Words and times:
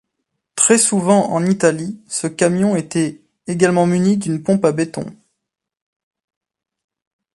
Très 0.55 0.79
souvent 0.79 1.29
en 1.29 1.45
Italie, 1.45 2.01
ce 2.07 2.25
camion 2.25 2.75
était 2.75 3.21
également 3.45 3.85
muni 3.85 4.17
d'une 4.17 4.41
pompe 4.41 4.65
à 4.65 4.71
béton. 4.71 5.05